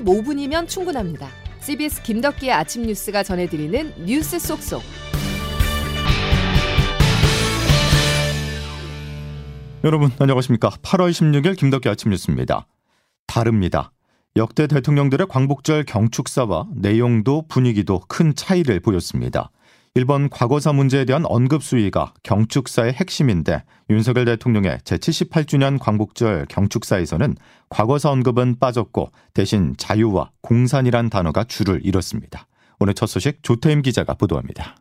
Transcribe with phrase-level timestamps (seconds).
[0.00, 1.28] 15분이면 충분합니다.
[1.60, 4.82] CBS 김덕기의 아침 뉴스가 전해드리는 뉴스 속속.
[9.84, 10.70] 여러분 안녕하십니까?
[10.82, 12.66] 8월 16일 김덕기 아침 뉴스입니다.
[13.26, 13.92] 다릅니다.
[14.36, 19.50] 역대 대통령들의 광복절 경축사와 내용도 분위기도 큰 차이를 보였습니다.
[19.96, 27.34] 1번 과거사 문제에 대한 언급 수위가 경축사의 핵심인데 윤석열 대통령의 제78주년 광복절 경축사에서는
[27.70, 32.46] 과거사 언급은 빠졌고 대신 자유와 공산이란 단어가 줄을 잃었습니다.
[32.78, 34.76] 오늘 첫 소식 조태임 기자가 보도합니다.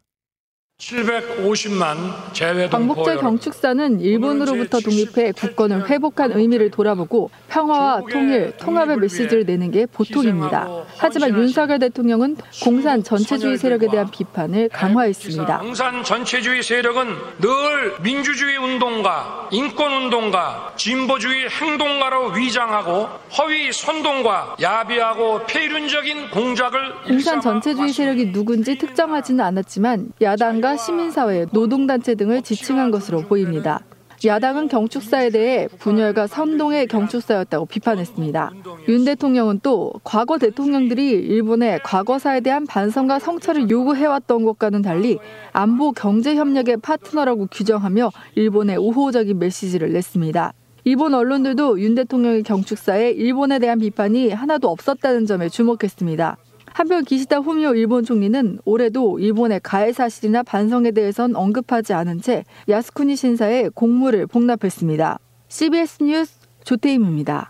[0.78, 1.96] 750만
[2.34, 9.86] 재외 광복절 경축사는 일본으로부터 독립해 국권을 회복한 의미를 돌아보고 평화와 통일, 통합의 메시지를 내는 게
[9.86, 10.68] 보통입니다.
[10.98, 15.60] 하지만 윤석열 대통령은 공산 전체주의 세력에 대한 비판을 강화했습니다.
[15.60, 17.08] 공산 전체주의 세력은
[17.40, 23.08] 늘 민주주의 운동가, 인권 운동가, 진보주의 행동가로 위장하고
[23.38, 32.16] 허위 선동과 야비하고 폐륜적인 공작을 공산 전체주의 세력이 누군지 특정하지는 않았지만 야당과 정당과 시민사회, 노동단체
[32.16, 33.82] 등을 지칭한 것으로 보입니다.
[34.26, 38.52] 야당은 경축사에 대해 분열과 선동의 경축사였다고 비판했습니다.
[38.88, 45.20] 윤 대통령은 또 과거 대통령들이 일본의 과거사에 대한 반성과 성찰을 요구해왔던 것과는 달리
[45.54, 50.54] 안보 경제 협력의 파트너라고 규정하며 일본의 우호적인 메시지를 냈습니다.
[50.86, 56.38] 일본 언론들도 윤 대통령의 경축사에 일본에 대한 비판이 하나도 없었다는 점에 주목했습니다.
[56.76, 63.16] 한편 기시다 후미오 일본 총리는 올해도 일본의 가해 사실이나 반성에 대해선 언급하지 않은 채 야스쿠니
[63.16, 65.18] 신사에 공물을 복납했습니다.
[65.48, 66.34] CBS 뉴스
[66.66, 67.50] 조태임입니다.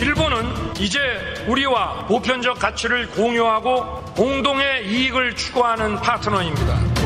[0.00, 0.38] 일본은
[0.80, 0.98] 이제
[1.50, 6.99] 우리와 보편적 가치를 공유하고 공동의 이익을 추구하는 파트너입니다.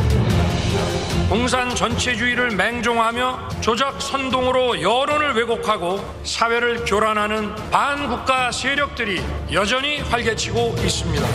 [1.29, 9.21] 공산 전체주의를 맹종하며 조작 선동으로 여론을 왜곡하고 사회를 교란하는 반국가 세력들이
[9.53, 11.27] 여전히 활개치고 있습니다.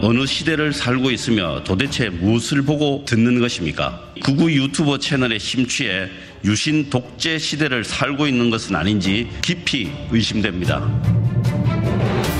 [0.00, 4.00] 어느 시대를 살고 있으며 도대체 무엇을 보고 듣는 것입니까?
[4.24, 6.08] 구구 유튜버 채널에 심취해
[6.44, 10.80] 유신 독재 시대를 살고 있는 것은 아닌지 깊이 의심됩니다.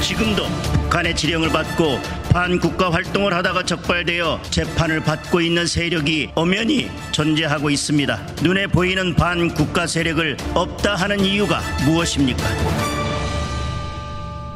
[0.01, 2.01] 지금도 북한의 지령을 받고
[2.33, 8.19] 반국가 활동을 하다가 적발되어 재판을 받고 있는 세력이 엄연히 존재하고 있습니다.
[8.43, 12.43] 눈에 보이는 반국가 세력을 없다 하는 이유가 무엇입니까?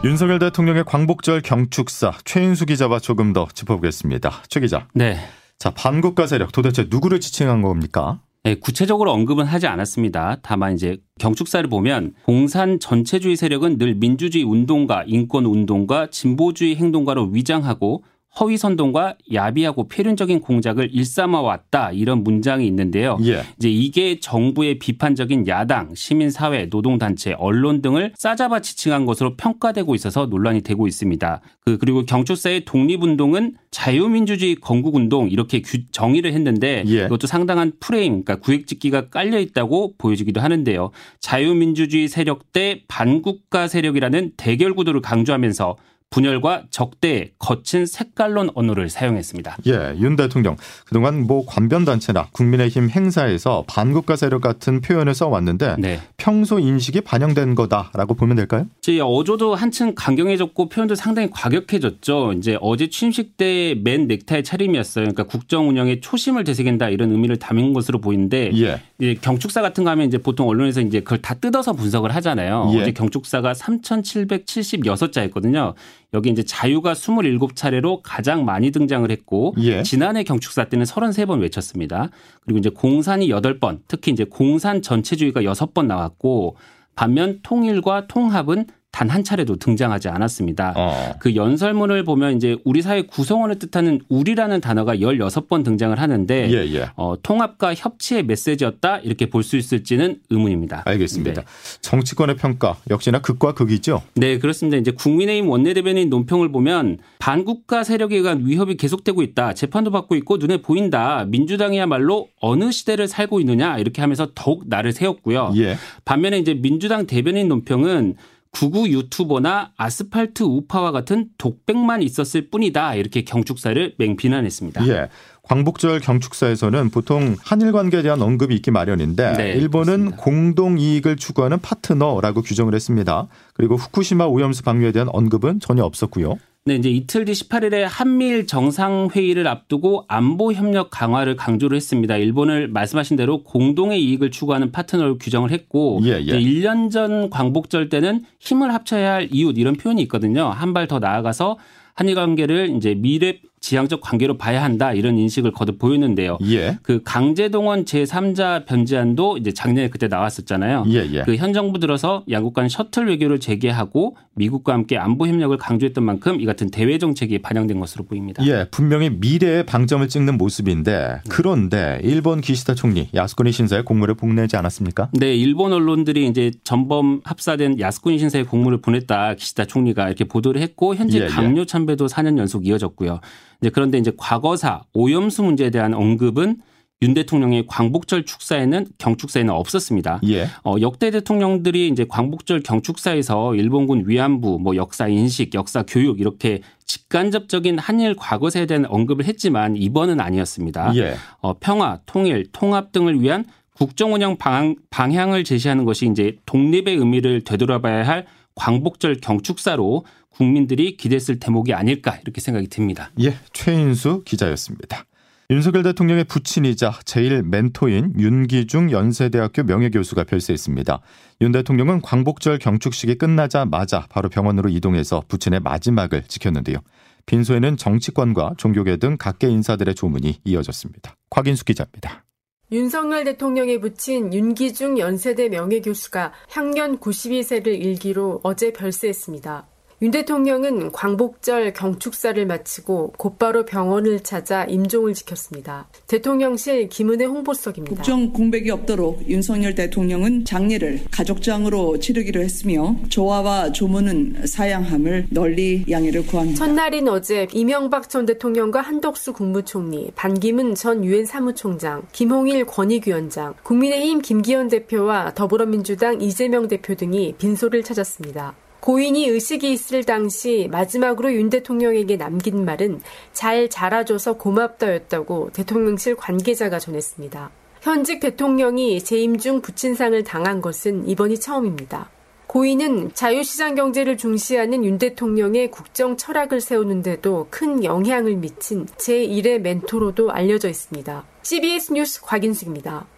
[0.05, 4.45] 윤석열 대통령의 광복절 경축사 최인수 기자와 조금 더 짚어보겠습니다.
[4.49, 4.87] 최 기자.
[4.95, 5.19] 네.
[5.59, 8.21] 자, 반국가 세력 도대체 누구를 지칭한 겁니까?
[8.47, 10.37] 네, 구체적으로 언급은 하지 않았습니다.
[10.41, 18.05] 다만 이제 경축사를 보면 공산 전체주의 세력은 늘 민주주의 운동가, 인권 운동가, 진보주의 행동가로 위장하고
[18.39, 23.19] 허위 선동과 야비하고 폐륜적인 공작을 일삼아 왔다 이런 문장이 있는데요.
[23.25, 23.43] 예.
[23.59, 30.61] 이제 이게 정부의 비판적인 야당, 시민사회, 노동단체, 언론 등을 싸잡아 지칭한 것으로 평가되고 있어서 논란이
[30.63, 31.41] 되고 있습니다.
[31.65, 37.05] 그 그리고 경축사의 독립운동은 자유민주주의 건국운동 이렇게 정의를 했는데 예.
[37.07, 40.91] 이것도 상당한 프레임, 그러니까 구획짓기가 깔려 있다고 보여지기도 하는데요.
[41.21, 45.77] 자유민주주의 세력 대 반국가 세력이라는 대결 구도를 강조하면서
[46.11, 49.59] 분열과 적대, 거친 색깔론 언어를 사용했습니다.
[49.67, 50.57] 예, 윤 대통령
[50.87, 56.01] 그동안 뭐 관변 단체나 국민의힘 행사에서 반국가 세력 같은 표현을 써왔는데 네.
[56.17, 58.67] 평소 인식이 반영된 거다라고 보면 될까요?
[58.81, 62.33] 제 어조도 한층 강경해졌고 표현도 상당히 과격해졌죠.
[62.35, 65.05] 이제 어제 취임식 때 맨 넥타이 차림이었어요.
[65.05, 68.81] 그러니까 국정 운영에 초심을 되새긴다 이런 의미를 담은 것으로 보이는데 예.
[69.15, 72.73] 경축사 같은 거 하면 이제 보통 언론에서 이제 그걸 다 뜯어서 분석을 하잖아요.
[72.75, 72.81] 예.
[72.81, 75.75] 어제 경축사가 3,776자였거든요.
[76.17, 79.83] 여기 이제 자유가 27차례로 가장 많이 등장을 했고 예.
[79.83, 82.09] 지난해 경축사 때는 33번 외쳤습니다.
[82.41, 86.57] 그리고 이제 공산이 8번, 특히 이제 공산 전체주의가 6번 나왔고
[86.95, 90.73] 반면 통일과 통합은 단 한 차례도 등장하지 않았습니다.
[90.75, 91.15] 어.
[91.19, 96.87] 그 연설문을 보면 이제 우리 사회 구성원을 뜻하는 우리라는 단어가 16번 등장을 하는데 예, 예.
[96.97, 100.83] 어, 통합과 협치의 메시지였다 이렇게 볼 수 있을지는 의문입니다.
[100.87, 101.43] 알겠습니다.
[101.43, 101.47] 네.
[101.83, 104.03] 정치권의 평가 역시나 극과 극이죠?
[104.15, 104.77] 네, 그렇습니다.
[104.77, 109.53] 이제 국민의힘 원내대변인 논평을 보면 반국가 세력에 의한 위협이 계속되고 있다.
[109.55, 111.25] 재판도 받고 있고 눈에 보인다.
[111.29, 115.53] 민주당이야말로 어느 시대를 살고 있느냐 이렇게 하면서 더욱 나를 세웠고요.
[115.59, 115.77] 예.
[116.05, 118.17] 반면에 이제 민주당 대변인 논평은
[118.59, 122.95] 구구 유튜버나 아스팔트 우파와 같은 독백만 있었을 뿐이다.
[122.95, 124.89] 이렇게 경축사를 맹비난했습니다.
[124.89, 125.09] 예.
[125.43, 130.17] 광복절 경축사에서는 보통 한일 관계에 대한 언급이 있기 마련인데 네, 일본은 그렇습니다.
[130.17, 133.29] 공동 이익을 추구하는 파트너라고 규정을 했습니다.
[133.55, 136.37] 그리고 후쿠시마 오염수 방류에 대한 언급은 전혀 없었고요.
[136.69, 142.17] 네, 이제 이틀 뒤 18일에 한미일 정상회의를 앞두고 안보 협력 강화를 강조를 했습니다.
[142.17, 146.33] 일본을 말씀하신 대로 공동의 이익을 추구하는 파트너로 규정을 했고 예, 예.
[146.33, 150.47] 1년 전 광복절 때는 힘을 합쳐야 할 이웃 이런 표현이 있거든요.
[150.51, 151.57] 한 발 더 나아가서
[151.95, 156.39] 한일 관계를 이제 미래 지향적 관계로 봐야 한다 이런 인식을 거듭 보였는데요.
[156.51, 156.79] 예.
[156.83, 160.85] 그 강제동원 제3자 변제안도 이제 작년에 그때 나왔었잖아요.
[160.89, 161.23] 예, 예.
[161.23, 166.41] 그 현 정부 들어서 양국 간 셔틀 외교를 재개하고 미국과 함께 안보 협력을 강조했던 만큼
[166.41, 168.45] 이 같은 대외 정책이 반영된 것으로 보입니다.
[168.47, 175.11] 예, 분명히 미래에 방점을 찍는 모습인데 그런데 일본 기시다 총리 야스쿠니 신사의 공물을 복내지 않았습니까?
[175.13, 180.95] 네, 일본 언론들이 이제 전범 합사된 야스쿠니 신사의 공물을 보냈다 기시다 총리가 이렇게 보도를 했고
[180.95, 181.27] 현재 예, 예.
[181.29, 183.21] 강요 참배도 4년 연속 이어졌고요.
[183.67, 186.59] 이제 그런데 이제 과거사 오염수 문제에 대한 언급은
[187.03, 190.21] 윤 대통령의 광복절 축사에는 경축사에는 없었습니다.
[190.29, 190.47] 예.
[190.65, 197.79] 어, 역대 대통령들이 이제 광복절 경축사에서 일본군 위안부, 뭐 역사 인식, 역사 교육 이렇게 직간접적인
[197.79, 200.95] 한일 과거사에 대한 언급을 했지만 이번은 아니었습니다.
[200.97, 201.17] 예.
[201.41, 207.43] 어, 평화, 통일, 통합 등을 위한 국정 운영 방향, 방향을 제시하는 것이 이제 독립의 의미를
[207.43, 210.05] 되돌아봐야 할 광복절 경축사로
[210.37, 213.11] 국민들이 기대했을 대목이 아닐까 이렇게 생각이 듭니다.
[213.21, 215.05] 예, 최인수 기자였습니다.
[215.49, 221.01] 윤석열 대통령의 부친이자 제일 멘토인 윤기중 연세대학교 명예교수가 별세했습니다.
[221.43, 226.79] 윤 대통령은 광복절 경축식이 끝나자마자 바로 병원으로 이동해서 부친의 마지막을 지켰는데요.
[227.27, 231.15] 빈소에는 정치권과 종교계 등 각계 인사들의 조문이 이어졌습니다.
[231.31, 232.25] 곽인수 기자입니다.
[232.73, 239.69] 윤석열 대통령의 부친 윤기중 연세대 명예교수가 향년 92세를 일기로 어제 별세했습니다.
[240.03, 245.89] 윤 대통령은 광복절 경축사를 마치고 곧바로 병원을 찾아 임종을 지켰습니다.
[246.07, 247.97] 대통령실 김은혜 홍보석입니다.
[247.97, 256.59] 국정 공백이 없도록 윤석열 대통령은 장례를 가족장으로 치르기로 했으며 조화와 조문은 사양함을 널리 양해를 구합니다.
[256.59, 264.69] 첫날인 어제 이명박 전 대통령과 한덕수 국무총리, 반기문 전 유엔 사무총장, 김홍일 권익위원장, 국민의힘 김기현
[264.69, 268.55] 대표와 더불어민주당 이재명 대표 등이 빈소를 찾았습니다.
[268.87, 273.01] 고인이 의식이 있을 당시 마지막으로 윤 대통령에게 남긴 말은
[273.33, 277.51] 잘 자라줘서 고맙다였다고 대통령실 관계자가 전했습니다.
[277.81, 282.11] 현직 대통령이 재임 중 부친상을 당한 것은 이번이 처음입니다.
[282.47, 290.69] 고인은 자유시장 경제를 중시하는 윤 대통령의 국정 철학을 세우는데도 큰 영향을 미친 제1의 멘토로도 알려져
[290.69, 291.25] 있습니다.
[291.43, 293.09] CBS 뉴스 곽인숙입니다.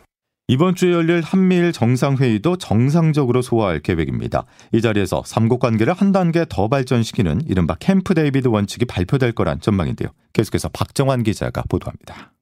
[0.51, 4.47] 이번 주에 열릴 한미일 정상회의도 정상적으로 소화할 계획입니다.
[4.73, 10.09] 이 자리에서 삼국 관계를 한 단계 더 발전시키는 이른바 캠프 데이비드 원칙이 발표될 거란 전망인데요.
[10.33, 12.33] 계속해서 박정환 기자가 보도합니다.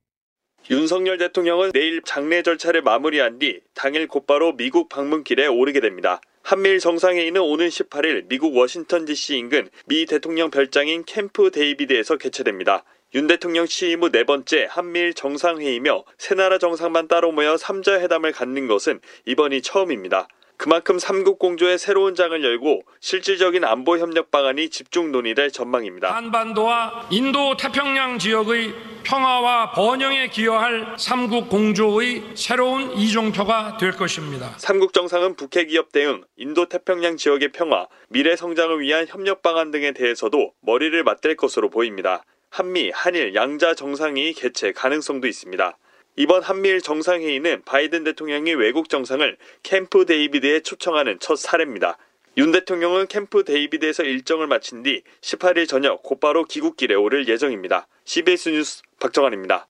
[0.70, 6.20] 윤석열 대통령은 내일 장례 절차를 마무리한 뒤 당일 곧바로 미국 방문길에 오르게 됩니다.
[6.44, 12.84] 한미일 정상회의는 오는 18일 미국 워싱턴 DC 인근 미 대통령 별장인 캠프 데이비드에서 개최됩니다.
[13.16, 18.32] 윤 대통령 취임 후 네 번째 한미일 정상회의며 세 나라 정상만 따로 모여 3자 회담을
[18.32, 20.28] 갖는 것은 이번이 처음입니다.
[20.58, 26.14] 그만큼 삼국 공조의 새로운 장을 열고 실질적인 안보 협력 방안이 집중 논의될 전망입니다.
[26.14, 34.52] 한반도와 인도 태평양 지역의 평화와 번영에 기여할 삼국 공조의 새로운 이종표가 될 것입니다.
[34.58, 39.92] 삼국 정상은 북핵 기업 대응, 인도 태평양 지역의 평화, 미래 성장을 위한 협력 방안 등에
[39.92, 42.22] 대해서도 머리를 맞댈 것으로 보입니다.
[42.56, 45.76] 한미, 한일 양자 정상회의 개최 가능성도 있습니다.
[46.16, 51.98] 이번 한미일 정상회의는 바이든 대통령이 외국 정상을 캠프 데이비드에 초청하는 첫 사례입니다.
[52.38, 57.88] 윤 대통령은 캠프 데이비드에서 일정을 마친 뒤 18일 저녁 곧바로 귀국길에 오를 예정입니다.
[58.06, 59.68] CBS 뉴스 박정환입니다.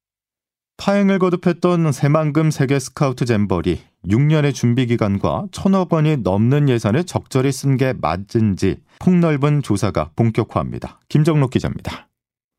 [0.76, 7.78] 파행을 거듭했던 새만금 세계 스카우트 잼버리 6년의 준비 기간과 천억 원이 넘는 예산을 적절히 쓴
[7.78, 11.00] 게 맞은지 폭넓은 조사가 본격화합니다.
[11.08, 12.06] 김정록 기자입니다.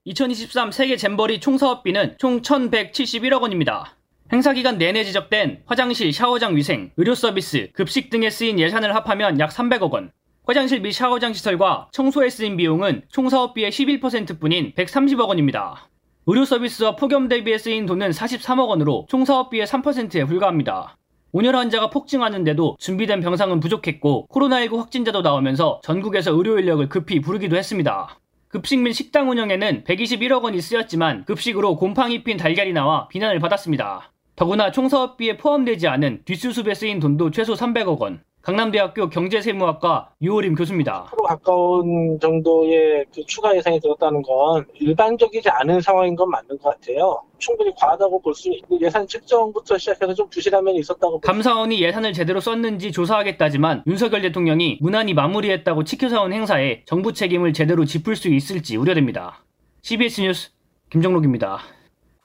[0.07, 3.97] 2023 세계 잼버리 총 사업비는 총 1,171억 원입니다.
[4.31, 9.49] 행사 기간 내내 지적된 화장실, 샤워장 위생, 의료 서비스, 급식 등에 쓰인 예산을 합하면 약
[9.49, 10.13] 300억 원.
[10.45, 15.89] 화장실 및 샤워장 시설과 청소에 쓰인 비용은 총 사업비의 11%뿐인 130억 원입니다.
[16.25, 20.95] 의료 서비스와 폭염 대비에 쓰인 돈은 43억 원으로 총 사업비의 3%에 불과합니다.
[21.33, 28.17] 온열 환자가 폭증하는데도 준비된 병상은 부족했고 코로나19 확진자도 나오면서 전국에서 의료 인력을 급히 부르기도 했습니다.
[28.49, 34.13] 급식 및 식당 운영에는 121억 원이 쓰였지만 급식으로 곰팡이 핀 달걀이 나와 비난을 받았습니다.
[34.37, 38.21] 더구나 총사업비에 포함되지 않은 뒷수습에 쓰인 돈도 최소 300억 원.
[38.47, 41.03] 강남대학교 경제세무학과 유호림 교수입니다.
[41.09, 47.21] 프로 가까운 정도의 그 추가 예산이 들었다는 건 일반적이지 않은 상황인 건 맞는 것 같아요.
[47.39, 51.19] 충분히 과하다고 볼 수 있고 예산 측정부터 시작해서 좀 부실한 면이 있었다고.
[51.19, 58.15] 감사원이 예산을 제대로 썼는지 조사하겠다지만 윤석열 대통령이 무난히 마무리했다고 치켜세운 행사에 정부 책임을 제대로 짚을
[58.15, 59.43] 수 있을지 우려됩니다.
[59.81, 60.51] CBS 뉴스
[60.89, 61.59] 김정록입니다.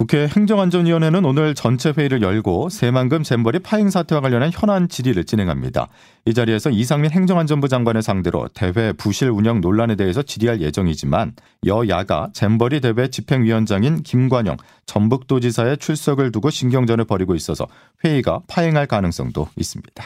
[0.02, 5.86] 국회 행정안전위원회는 오늘 전체 회의를 열고 새만금 잼버리 파행 사태와 관련한 현안 질의를 진행합니다.
[6.24, 12.80] 이 자리에서 이상민 행정안전부 장관을 상대로 대회 부실 운영 논란에 대해서 질의할 예정이지만 여야가 잼버리
[12.80, 14.56] 대회 집행위원장인 김관영
[14.86, 17.68] 전북도지사의 출석을 두고 신경전을 벌이고 있어서
[18.04, 20.04] 회의가 파행할 가능성도 있습니다.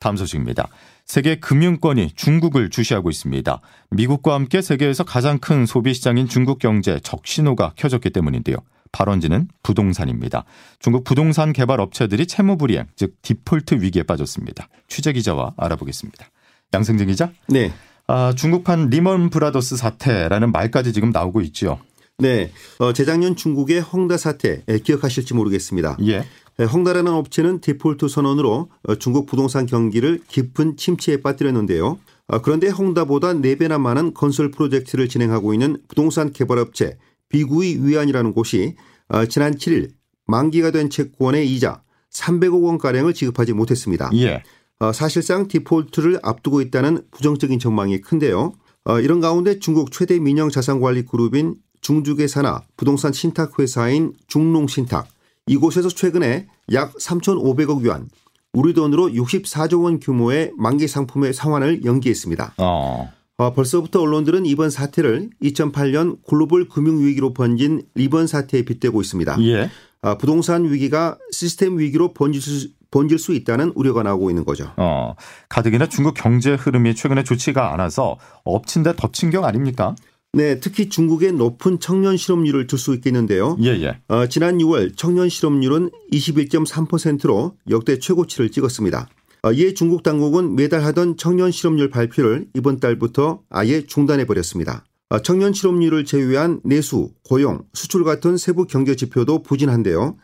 [0.00, 0.68] 다음 소식입니다.
[1.04, 3.60] 세계 금융권이 중국을 주시하고 있습니다.
[3.90, 8.56] 미국과 함께 세계에서 가장 큰 소비 시장인 중국 경제 적신호가 켜졌기 때문인데요.
[8.92, 10.44] 발원지는 부동산입니다.
[10.78, 14.68] 중국 부동산 개발 업체들이 채무 불이행, 즉 디폴트 위기에 빠졌습니다.
[14.88, 16.26] 취재 기자와 알아보겠습니다.
[16.74, 17.32] 양승진 기자?
[17.48, 17.72] 네.
[18.06, 21.80] 아, 중국판 리먼 브라더스 사태라는 말까지 지금 나오고 있죠.
[22.18, 22.52] 네.
[22.78, 25.96] 어, 재작년 중국의 헝다 사태 기억하실지 모르겠습니다.
[26.06, 26.24] 예.
[26.60, 31.98] 헝다라는 업체는 디폴트 선언으로 어, 중국 부동산 경기를 깊은 침체에 빠뜨렸는데요.
[32.28, 36.98] 어, 그런데 헝다보다 4배나 많은 건설 프로젝트를 진행하고 있는 부동산 개발업체
[37.32, 38.76] 비구이 위안이라는 곳이
[39.08, 39.90] 어, 지난 7일
[40.26, 44.10] 만기가 된 채권의 이자 300억 원가량을 지급하지 못했습니다.
[44.14, 44.42] 예.
[44.78, 48.52] 어, 사실상 디폴트를 앞두고 있다는 부정적인 전망이 큰데요.
[48.84, 55.08] 어, 이런 가운데 중국 최대 민영 자산관리 그룹인 중주계 산하 부동산 신탁회사인 중농신탁
[55.46, 58.08] 이곳에서 최근에 약 3,500억 위안
[58.52, 62.54] 우리 돈으로 64조 원 규모의 만기 상품의 상환을 연기했습니다.
[62.58, 63.10] 어.
[63.38, 69.36] 어, 벌써부터 언론들은 이번 사태를 2008년 글로벌 금융 위기로 번진 리번 사태에 빗대고 있습니다.
[69.42, 69.70] 예.
[70.02, 74.72] 어, 부동산 위기가 시스템 위기로 번질 수, 번질 수 있다는 우려가 나오고 있는 거죠.
[74.76, 75.14] 어,
[75.48, 79.94] 가뜩이나 중국 경제 흐름이 최근에 좋지가 않아서 엎친 데 덮친 격 아닙니까?
[80.34, 83.56] 네, 특히 중국의 높은 청년 실업률을 들수 있겠는데요.
[83.62, 83.98] 예, 예.
[84.08, 89.08] 어, 지난 6월 청년 실업률은 21.3%로 역대 최고치를 찍었습니다.
[89.44, 94.84] 어, 이에 중국 당국은 매달 하던 청년 실업률 발표를 이번 달부터 아예 중단해 버렸습니다.
[95.08, 100.16] 어, 청년 실업률을 제외한 내수, 고용, 수출 같은 세부 경제 지표도 부진한데요.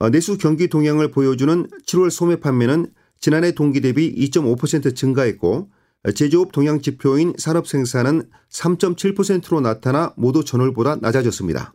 [0.00, 5.70] 어, 내수 경기 동향을 보여주는 7월 소매 판매는 지난해 동기 대비 2.5% 증가했고
[6.16, 11.72] 제조업 동향 지표인 산업 생산은 3.7%로 나타나 모두 전월보다 낮아졌습니다.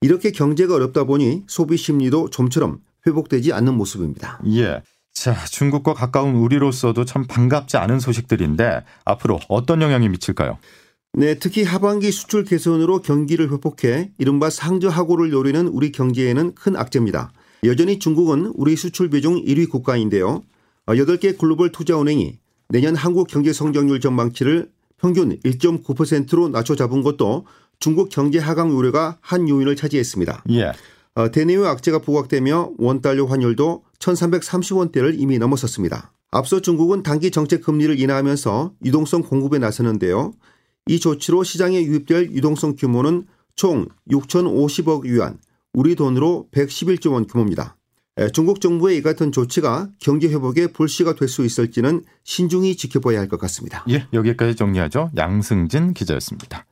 [0.00, 4.40] 이렇게 경제가 어렵다 보니 소비 심리도 좀처럼 회복되지 않는 모습입니다.
[4.48, 4.82] 예.
[5.24, 10.58] 자, 중국과 가까운 우리로서도 참 반갑지 않은 소식들인데 앞으로 어떤 영향이 미칠까요?
[11.14, 17.32] 네, 특히 하반기 수출 개선으로 경기를 회복해 이른바 상저하고를 노리는 우리 경제에는 큰 악재입니다.
[17.64, 20.42] 여전히 중국은 우리 수출 비중 1위 국가인데요.
[20.88, 22.36] 8개 글로벌 투자은행이
[22.68, 24.68] 내년 한국 경제 성장률 전망치를
[24.98, 27.46] 평균 1.9%로 낮춰 잡은 것도
[27.78, 30.44] 중국 경제 하강 우려가 한 요인을 차지했습니다.
[30.50, 30.72] 예.
[31.14, 36.12] 어, 대내외 악재가 부각되며 원달러 환율도 1330원대를 이미 넘어섰습니다.
[36.32, 40.32] 앞서 중국은 단기 정책 금리를 인하하면서 유동성 공급에 나서는데요.
[40.88, 45.38] 이 조치로 시장에 유입될 유동성 규모는 총 6,050억 위안,
[45.72, 47.76] 우리 돈으로 111조 원 규모입니다.
[48.32, 53.38] 중국 정부의 이 같은 조치가 경제 회복에 불씨가 될 수 있을지는 신중히 지켜봐야 할 것
[53.40, 53.84] 같습니다.
[53.88, 55.10] 예, 여기까지 정리하죠.
[55.16, 56.66] 양승진 기자였습니다.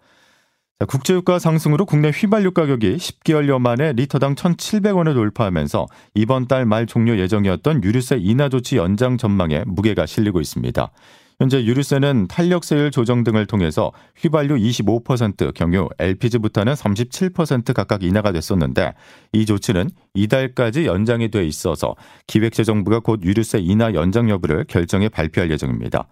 [0.89, 7.85] 국제유가 상승으로 국내 휘발유 가격이 10개월여 만에 리터당 1,700원을 돌파하면서 이번 달 말 종료 예정이었던
[7.85, 10.91] 유류세 인하 조치 연장 전망에 무게가 실리고 있습니다.
[11.39, 18.95] 현재 유류세는 탄력세율 조정 등을 통해서 휘발유 25%, 경유, LPG 부탄은 37% 각각 인하가 됐었는데
[19.33, 21.97] 이 조치는 이달까지 연장이 돼 있어서
[22.29, 26.07] 기획재정부가 곧 유류세 인하 연장 여부를 결정해 발표할 예정입니다.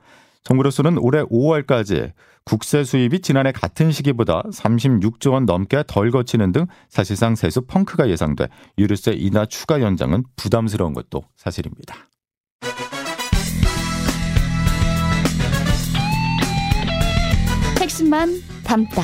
[0.44, 2.12] 정부로서는 올해 5월까지
[2.44, 8.48] 국세 수입이 지난해 같은 시기보다 36조 원 넘게 덜 거치는 등 사실상 세수 펑크가 예상돼
[8.78, 11.94] 유류세 인하 추가 연장은 부담스러운 것도 사실입니다.
[17.80, 18.30] 핵심만
[18.64, 19.02] 담다.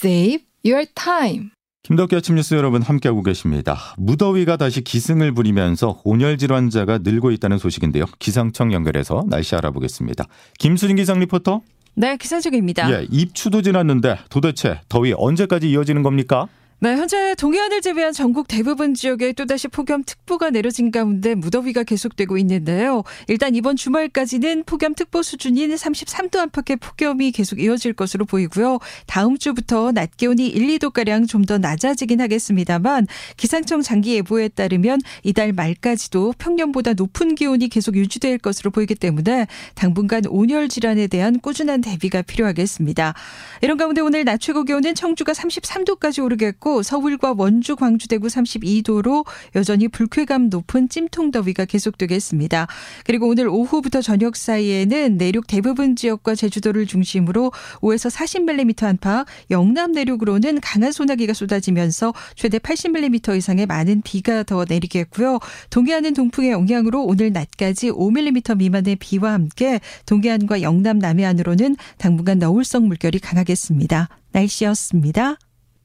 [0.00, 1.57] Save your time.
[1.88, 3.78] 김덕기 아침 뉴스 여러분 함께하고 계십니다.
[3.96, 8.04] 무더위가 다시 기승을 부리면서 온열 질환자가 늘고 있다는 소식인데요.
[8.18, 10.26] 기상청 연결해서 날씨 알아보겠습니다.
[10.58, 11.62] 김수진 기상 리포터.
[11.94, 12.92] 네, 기상청입니다.
[12.92, 16.46] 예, 입추도 지났는데 도대체 더위 언제까지 이어지는 겁니까?
[16.80, 23.02] 네, 현재 동해안을 제외한 전국 대부분 지역에 또다시 폭염특보가 내려진 가운데 무더위가 계속되고 있는데요.
[23.26, 28.78] 일단 이번 주말까지는 폭염특보 수준인 33도 안팎의 폭염이 계속 이어질 것으로 보이고요.
[29.06, 33.06] 다음 주부터 낮 기온이 1, 2도가량 좀 더 낮아지긴 하겠습니다만
[33.38, 40.26] 기상청 장기 예보에 따르면 이달 말까지도 평년보다 높은 기온이 계속 유지될 것으로 보이기 때문에 당분간
[40.28, 43.14] 온열 질환에 대한 꾸준한 대비가 필요하겠습니다.
[43.62, 49.24] 이런 가운데 오늘 낮 최고 기온은 청주가 33도까지 오르겠고 있고 서울과 원주, 광주, 대구 32도로
[49.56, 52.66] 여전히 불쾌감 높은 찜통 더위가 계속되겠습니다.
[53.04, 60.60] 그리고 오늘 오후부터 저녁 사이에는 내륙 대부분 지역과 제주도를 중심으로 5에서 40mm 안팎, 영남 내륙으로는
[60.60, 65.38] 강한 소나기가 쏟아지면서 최대 80mm 이상의 많은 비가 더 내리겠고요.
[65.70, 73.20] 동해안은 동풍의 영향으로 오늘 낮까지 5mm 미만의 비와 함께 동해안과 영남 남해안으로는 당분간 너울성 물결이
[73.20, 74.08] 강하겠습니다.
[74.32, 75.38] 날씨였습니다.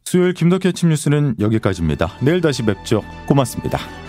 [0.05, 2.13] 수요일 김덕희 아침 뉴스는 여기까지입니다.
[2.21, 3.03] 내일 다시 뵙죠.
[3.25, 4.02] 고맙습니다.